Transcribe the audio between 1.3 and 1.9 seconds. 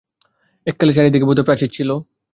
প্রাচীর ছিল।